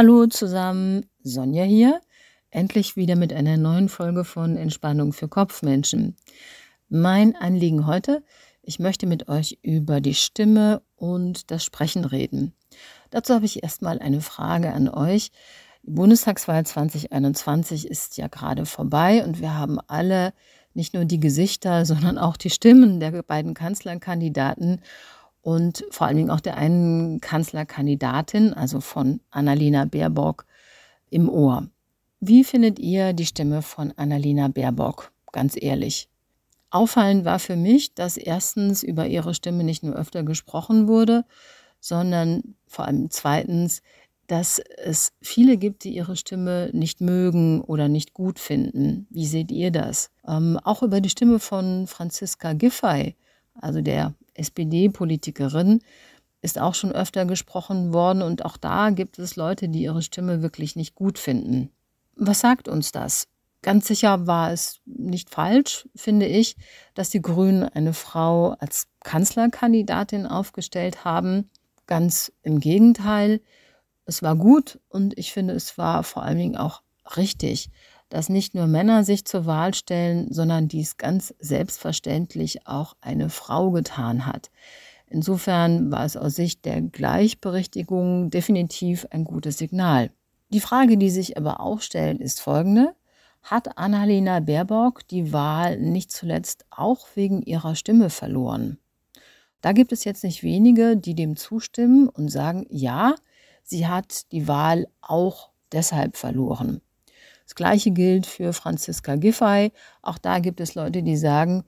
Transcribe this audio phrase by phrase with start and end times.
[0.00, 2.00] Hallo zusammen, Sonja hier.
[2.50, 6.14] Endlich wieder mit einer neuen Folge von Entspannung für Kopfmenschen.
[6.88, 8.22] Mein Anliegen heute,
[8.62, 12.54] ich möchte mit euch über die Stimme und das Sprechen reden.
[13.10, 15.32] Dazu habe ich erstmal eine Frage an euch.
[15.82, 20.32] Die Bundestagswahl 2021 ist ja gerade vorbei und wir haben alle
[20.74, 24.80] nicht nur die Gesichter, sondern auch die Stimmen der beiden Kanzlerkandidaten
[25.48, 30.44] und vor allen Dingen auch der einen Kanzlerkandidatin, also von Annalena Baerbock,
[31.08, 31.70] im Ohr.
[32.20, 35.10] Wie findet ihr die Stimme von Annalena Baerbock?
[35.32, 36.10] Ganz ehrlich.
[36.68, 41.24] Auffallend war für mich, dass erstens über ihre Stimme nicht nur öfter gesprochen wurde,
[41.80, 43.80] sondern vor allem zweitens,
[44.26, 49.06] dass es viele gibt, die ihre Stimme nicht mögen oder nicht gut finden.
[49.08, 50.10] Wie seht ihr das?
[50.26, 53.16] Ähm, auch über die Stimme von Franziska Giffey,
[53.54, 55.80] also der SPD-Politikerin,
[56.40, 60.42] ist auch schon öfter gesprochen worden und auch da gibt es Leute, die ihre Stimme
[60.42, 61.70] wirklich nicht gut finden.
[62.14, 63.28] Was sagt uns das?
[63.62, 66.56] Ganz sicher war es nicht falsch, finde ich,
[66.94, 71.50] dass die Grünen eine Frau als Kanzlerkandidatin aufgestellt haben.
[71.86, 73.40] Ganz im Gegenteil,
[74.04, 76.82] es war gut und ich finde, es war vor allen Dingen auch
[77.16, 77.70] richtig,
[78.08, 83.70] dass nicht nur Männer sich zur Wahl stellen, sondern dies ganz selbstverständlich auch eine Frau
[83.70, 84.50] getan hat.
[85.06, 90.10] Insofern war es aus Sicht der Gleichberechtigung definitiv ein gutes Signal.
[90.50, 92.94] Die Frage, die sich aber auch stellt, ist folgende.
[93.42, 98.78] Hat Annalena Baerbock die Wahl nicht zuletzt auch wegen ihrer Stimme verloren?
[99.60, 103.14] Da gibt es jetzt nicht wenige, die dem zustimmen und sagen, ja,
[103.62, 106.80] sie hat die Wahl auch deshalb verloren.
[107.48, 109.72] Das gleiche gilt für Franziska Giffey.
[110.02, 111.64] Auch da gibt es Leute, die sagen,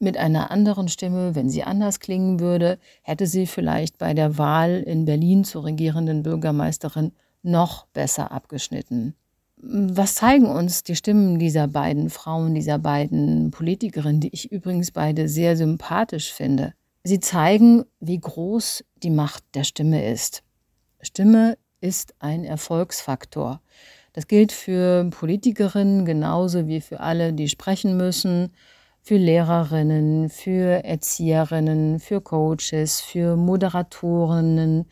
[0.00, 4.82] mit einer anderen Stimme, wenn sie anders klingen würde, hätte sie vielleicht bei der Wahl
[4.84, 7.12] in Berlin zur regierenden Bürgermeisterin
[7.44, 9.14] noch besser abgeschnitten.
[9.56, 15.28] Was zeigen uns die Stimmen dieser beiden Frauen, dieser beiden Politikerinnen, die ich übrigens beide
[15.28, 16.74] sehr sympathisch finde?
[17.04, 20.42] Sie zeigen, wie groß die Macht der Stimme ist.
[21.00, 23.60] Stimme ist ein Erfolgsfaktor.
[24.14, 28.50] Das gilt für Politikerinnen genauso wie für alle, die sprechen müssen,
[29.02, 34.86] für Lehrerinnen, für Erzieherinnen, für Coaches, für Moderatorinnen,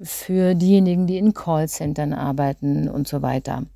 [0.00, 3.66] für diejenigen, die in Callcentern arbeiten und so weiter.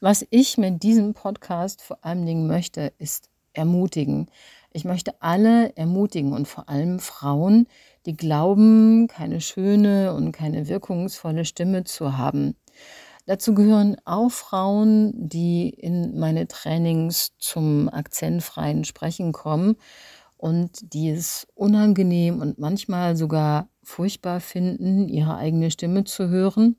[0.00, 4.28] Was ich mit diesem Podcast vor allen Dingen möchte, ist ermutigen.
[4.72, 7.66] Ich möchte alle ermutigen und vor allem Frauen,
[8.06, 12.54] die glauben, keine schöne und keine wirkungsvolle Stimme zu haben.
[13.28, 19.76] Dazu gehören auch Frauen, die in meine Trainings zum akzentfreien Sprechen kommen
[20.38, 26.76] und die es unangenehm und manchmal sogar furchtbar finden, ihre eigene Stimme zu hören,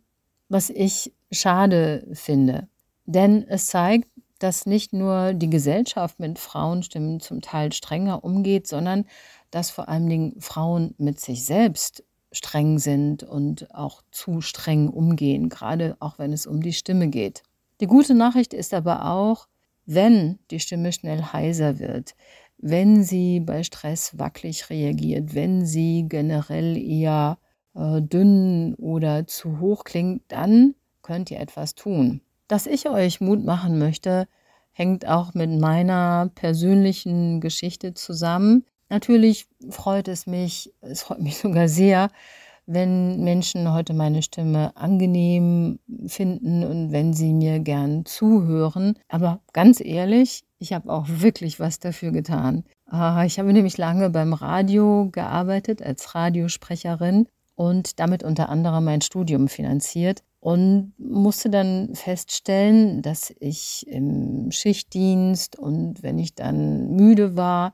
[0.48, 2.68] was ich schade finde.
[3.06, 4.10] Denn es zeigt,
[4.40, 9.06] dass nicht nur die Gesellschaft mit Frauenstimmen zum Teil strenger umgeht, sondern
[9.52, 15.50] dass vor allen Dingen Frauen mit sich selbst streng sind und auch zu streng umgehen,
[15.50, 17.44] gerade auch wenn es um die Stimme geht.
[17.82, 19.48] Die gute Nachricht ist aber auch,
[19.86, 22.16] wenn die Stimme schnell heiser wird,
[22.58, 27.38] wenn sie bei Stress wackelig reagiert, wenn sie generell eher
[27.74, 32.22] äh, dünn oder zu hoch klingt, dann könnt ihr etwas tun.
[32.48, 34.28] Dass ich euch Mut machen möchte,
[34.72, 38.66] hängt auch mit meiner persönlichen Geschichte zusammen.
[38.90, 42.10] Natürlich freut es mich, es freut mich sogar sehr,
[42.66, 48.94] wenn Menschen heute meine Stimme angenehm finden und wenn sie mir gern zuhören.
[49.08, 52.64] Aber ganz ehrlich, ich habe auch wirklich was dafür getan.
[52.86, 59.02] Ah, ich habe nämlich lange beim Radio gearbeitet als Radiosprecherin und damit unter anderem mein
[59.02, 67.36] Studium finanziert und musste dann feststellen, dass ich im Schichtdienst und wenn ich dann müde
[67.36, 67.74] war,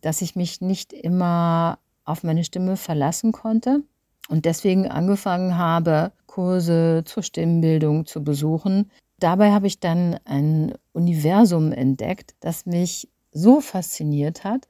[0.00, 3.82] dass ich mich nicht immer auf meine Stimme verlassen konnte
[4.28, 8.90] und deswegen angefangen habe, Kurse zur Stimmbildung zu besuchen.
[9.18, 14.68] Dabei habe ich dann ein Universum entdeckt, das mich so fasziniert hat,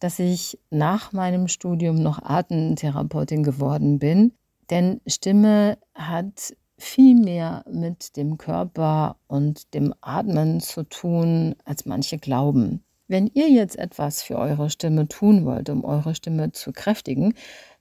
[0.00, 4.32] dass ich nach meinem Studium noch Atemtherapeutin geworden bin.
[4.70, 12.18] Denn Stimme hat viel mehr mit dem Körper und dem Atmen zu tun, als manche
[12.18, 12.82] glauben.
[13.12, 17.34] Wenn ihr jetzt etwas für eure Stimme tun wollt, um eure Stimme zu kräftigen,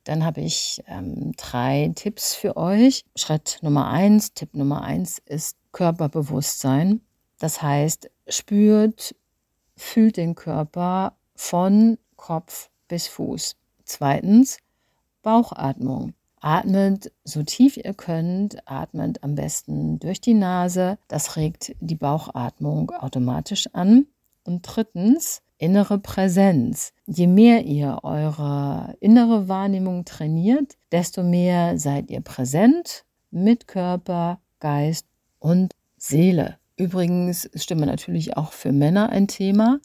[0.03, 3.05] dann habe ich ähm, drei Tipps für euch.
[3.15, 6.99] Schritt Nummer eins, Tipp Nummer eins ist Körperbewusstsein.
[7.39, 9.15] Das heißt, spürt,
[9.77, 13.55] fühlt den Körper von Kopf bis Fuß.
[13.85, 14.57] Zweitens,
[15.21, 16.13] Bauchatmung.
[16.41, 20.97] Atmet so tief ihr könnt, atmet am besten durch die Nase.
[21.07, 24.07] Das regt die Bauchatmung automatisch an.
[24.51, 26.91] Und drittens, innere Präsenz.
[27.05, 35.07] Je mehr ihr eure innere Wahrnehmung trainiert, desto mehr seid ihr präsent mit Körper, Geist
[35.39, 36.57] und Seele.
[36.75, 39.79] Übrigens ist Stimme natürlich auch für Männer ein Thema.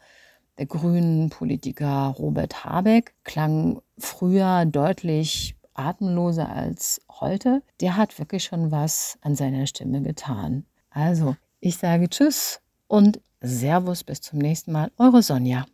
[0.59, 7.63] Der grünen Politiker Robert Habeck klang früher deutlich atemloser als heute.
[7.81, 10.65] Der hat wirklich schon was an seiner Stimme getan.
[10.91, 14.91] Also, ich sage Tschüss und Servus, bis zum nächsten Mal.
[14.99, 15.67] Eure Sonja.